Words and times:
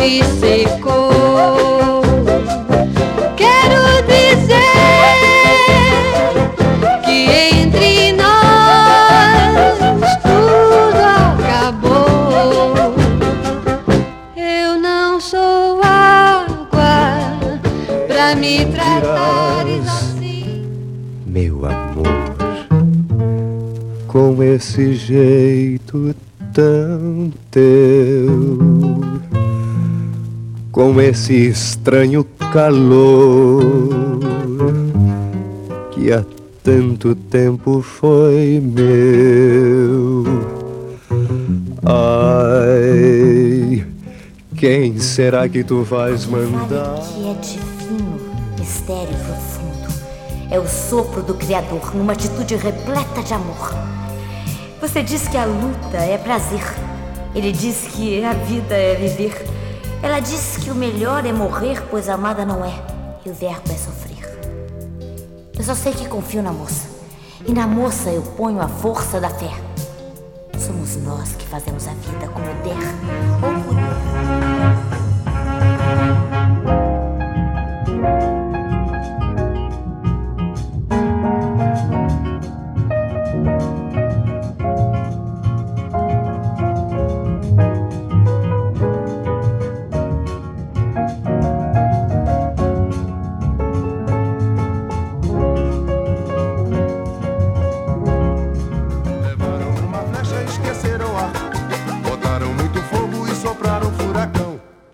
te 0.00 0.24
secou. 0.24 2.00
Quero 3.36 4.00
dizer 4.08 4.56
que 7.04 7.28
entre 7.58 8.12
nós 8.12 10.00
tudo 10.22 11.02
acabou. 11.28 12.94
Eu 14.34 14.78
não 14.80 15.20
sou 15.20 15.82
água 15.82 17.38
pra 18.08 18.34
me 18.34 18.64
tratar 18.64 19.66
assim, 19.84 20.64
meu 21.26 21.66
amor. 21.66 22.08
Com 24.08 24.42
esse 24.42 24.94
jeito 24.94 26.16
tão 26.54 27.30
teu 27.50 28.58
com 30.72 31.00
esse 31.00 31.48
estranho 31.48 32.24
calor 32.52 34.20
que 35.90 36.12
há 36.12 36.24
tanto 36.62 37.14
tempo 37.14 37.82
foi 37.82 38.60
meu. 38.62 40.24
Ai, 41.84 42.64
quem 44.56 44.98
será 45.00 45.48
que 45.48 45.64
tu 45.64 45.82
vais 45.82 46.26
mandar? 46.26 47.00
Que 47.00 47.28
é 47.28 47.34
divino, 47.34 48.20
mistério 48.58 49.16
profundo. 49.26 49.88
É 50.50 50.58
o 50.58 50.68
sopro 50.68 51.22
do 51.22 51.34
Criador 51.34 51.94
numa 51.96 52.12
atitude 52.12 52.54
repleta 52.54 53.22
de 53.22 53.34
amor. 53.34 53.74
Você 54.80 55.02
diz 55.02 55.26
que 55.26 55.36
a 55.36 55.44
luta 55.44 55.96
é 55.96 56.16
prazer. 56.16 56.62
Ele 57.34 57.52
diz 57.52 57.88
que 57.92 58.24
a 58.24 58.32
vida 58.32 58.74
é 58.74 58.94
viver. 58.94 59.59
Ela 60.02 60.20
diz 60.20 60.56
que 60.56 60.70
o 60.70 60.74
melhor 60.74 61.26
é 61.26 61.32
morrer, 61.32 61.82
pois 61.90 62.08
amada 62.08 62.44
não 62.44 62.64
é. 62.64 62.72
E 63.24 63.30
o 63.30 63.34
verbo 63.34 63.70
é 63.70 63.76
sofrer. 63.76 64.18
Eu 65.56 65.62
só 65.62 65.74
sei 65.74 65.92
que 65.92 66.08
confio 66.08 66.42
na 66.42 66.52
moça. 66.52 66.88
E 67.46 67.52
na 67.52 67.66
moça 67.66 68.10
eu 68.10 68.22
ponho 68.22 68.60
a 68.60 68.68
força 68.68 69.20
da 69.20 69.28
fé. 69.28 69.50
Somos 70.58 70.96
nós 70.96 71.32
que 71.36 71.46
fazemos 71.46 71.86
a 71.86 71.92
vida 71.92 72.28
como 72.28 72.46
der 72.62 72.76
ou 73.42 73.62
por 73.64 74.89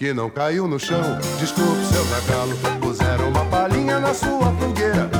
que 0.06 0.12
não 0.14 0.30
caiu 0.30 0.68
no 0.68 0.78
chão. 0.78 1.18
Desculpe, 1.40 1.84
seu 1.86 2.04
zagalo, 2.04 2.56
puseram 2.80 3.28
uma 3.28 3.44
palhinha 3.46 3.98
na 3.98 4.14
sua 4.14 4.52
fogueira. 4.52 5.10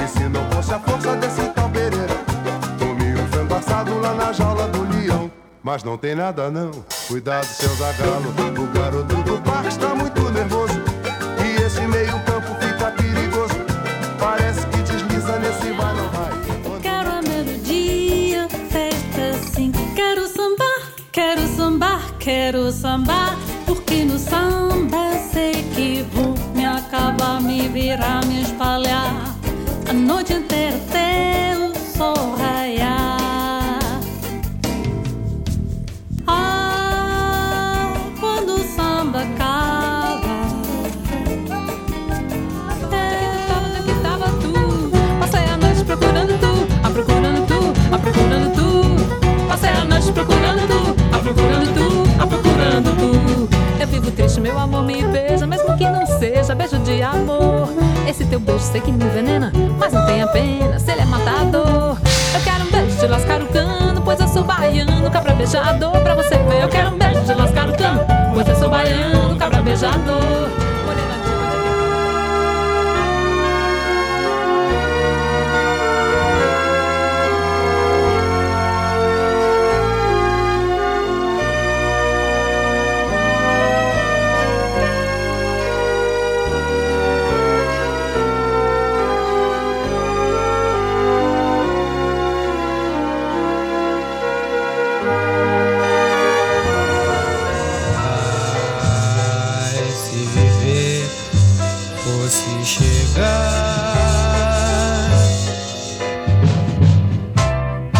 E 0.00 0.06
se 0.06 0.28
não 0.28 0.48
fosse 0.52 0.72
a 0.72 0.78
força 0.78 1.16
desse 1.16 1.42
tal 1.48 1.68
Pereira, 1.70 2.14
comi 2.78 3.20
um 3.20 3.26
frango 3.32 3.54
assado 3.54 3.98
lá 3.98 4.14
na 4.14 4.32
jaula 4.32 4.68
do 4.68 4.84
leão. 4.94 5.28
Mas 5.60 5.82
não 5.82 5.98
tem 5.98 6.14
nada 6.14 6.52
não, 6.52 6.70
cuidado, 7.08 7.46
seu 7.46 7.68
zagalo. 7.70 8.32
O 8.62 8.66
garoto 8.78 9.16
do 9.24 9.42
parque 9.42 9.68
está 9.70 9.92
muito 9.92 10.30
nervoso. 10.30 10.80
E 11.44 11.60
esse 11.60 11.80
meio 11.88 12.12
campo 12.20 12.54
fica 12.60 12.92
perigoso. 12.92 13.56
Parece 14.20 14.64
que 14.68 14.82
desliza 14.82 15.36
nesse 15.40 15.72
vai 15.72 15.96
não 15.96 16.08
vai. 16.10 16.80
Quero 16.80 17.10
a 17.10 17.22
melodia, 17.22 18.48
festa 18.70 19.30
assim. 19.30 19.72
Quero 19.96 20.28
sambar, 20.28 20.92
quero 21.10 21.48
sambar, 21.56 22.02
quero 22.20 22.70
sambar 22.70 23.47
no 24.04 24.18
samba 24.18 25.12
sei 25.32 25.52
que 25.74 26.02
vou 26.12 26.34
me 26.54 26.64
acabar, 26.64 27.40
me 27.40 27.68
virar, 27.68 28.24
me 28.26 28.42
espalhar. 28.42 29.36
A 29.88 29.92
noite 29.92 30.32
inteira 30.32 30.76
Beijo 58.58 58.72
sei 58.72 58.80
que 58.80 58.90
me 58.90 59.04
envenena, 59.04 59.52
mas 59.78 59.92
não 59.92 60.04
tenha 60.04 60.26
pena 60.26 60.80
se 60.80 60.90
ele 60.90 61.02
é 61.02 61.04
matador. 61.04 61.96
Eu 62.34 62.40
quero 62.42 62.64
um 62.64 62.70
beijo 62.72 62.98
de 62.98 63.06
lascar 63.06 63.40
o 63.40 63.46
cano, 63.46 64.02
pois 64.02 64.18
eu 64.18 64.26
sou 64.26 64.42
baiano, 64.42 65.08
cabra 65.12 65.32
beijador. 65.34 65.92
Pra 66.00 66.16
você 66.16 66.36
ver, 66.36 66.64
eu 66.64 66.68
quero 66.68 66.92
um 66.92 66.97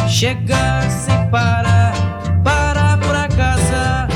Chegar. 0.09 0.91
Sem 0.91 1.31
parar, 1.31 1.93
parar 2.43 2.99
por 2.99 3.15
a 3.15 3.29
casa, 3.29 4.09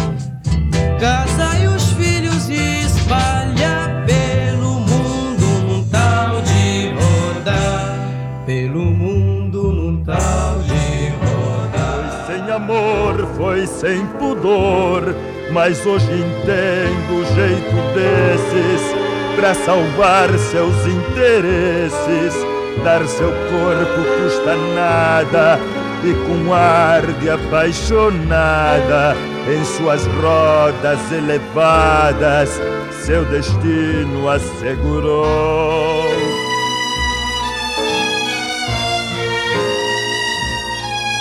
casa 0.99 1.59
e 1.59 1.69
os 1.69 1.93
filhos 1.93 2.49
espalhar 2.49 4.05
pelo 4.05 4.81
mundo 4.81 5.47
num 5.69 5.85
tal 5.89 6.43
de 6.43 6.89
rodar, 6.91 8.45
pelo 8.45 8.85
mundo 8.85 9.73
num 9.73 10.05
tal 10.05 10.59
de 10.63 11.11
rodar. 11.25 12.27
Foi 12.27 12.35
sem 12.35 12.51
amor, 12.51 13.27
foi 13.37 13.67
sem 13.67 14.07
pudor, 14.19 15.15
mas 15.53 15.87
hoje 15.87 16.13
entendo 16.13 17.21
o 17.21 17.25
jeito 17.35 17.77
desses 17.95 19.12
para 19.37 19.55
salvar 19.55 20.31
seus 20.39 20.87
interesses. 20.87 22.35
Dar 22.85 23.07
seu 23.07 23.29
corpo 23.29 24.03
custa 24.23 24.57
nada 24.75 25.59
e 26.03 26.15
com 26.27 26.53
ar 26.53 27.03
de 27.21 27.31
apaixonada 27.31 29.15
em 29.47 29.65
suas 29.65 30.07
rodas 30.07 31.13
elevadas 31.13 32.61
seu 33.05 33.25
destino 33.25 34.29
assegurou. 34.29 36.22